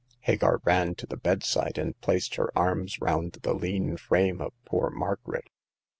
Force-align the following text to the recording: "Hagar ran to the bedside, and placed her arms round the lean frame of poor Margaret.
"Hagar 0.25 0.59
ran 0.65 0.95
to 0.95 1.05
the 1.05 1.15
bedside, 1.15 1.77
and 1.77 1.95
placed 2.01 2.33
her 2.33 2.49
arms 2.57 2.99
round 2.99 3.33
the 3.33 3.53
lean 3.53 3.97
frame 3.97 4.41
of 4.41 4.51
poor 4.65 4.89
Margaret. 4.89 5.47